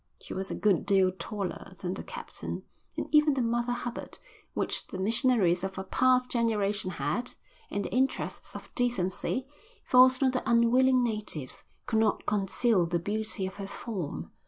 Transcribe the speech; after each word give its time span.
She 0.19 0.33
was 0.33 0.49
a 0.49 0.55
good 0.55 0.83
deal 0.87 1.11
taller 1.19 1.73
than 1.79 1.93
the 1.93 2.01
captain, 2.01 2.63
and 2.97 3.07
even 3.11 3.35
the 3.35 3.41
Mother 3.43 3.71
Hubbard, 3.73 4.17
which 4.55 4.87
the 4.87 4.97
missionaries 4.97 5.63
of 5.63 5.77
a 5.77 5.83
past 5.83 6.31
generation 6.31 6.89
had, 6.89 7.33
in 7.69 7.83
the 7.83 7.93
interests 7.93 8.55
of 8.55 8.73
decency, 8.73 9.45
forced 9.83 10.23
on 10.23 10.31
the 10.31 10.41
unwilling 10.49 11.03
natives, 11.03 11.61
could 11.85 11.99
not 11.99 12.25
conceal 12.25 12.87
the 12.87 12.97
beauty 12.97 13.45
of 13.45 13.57
her 13.57 13.67
form. 13.67 14.31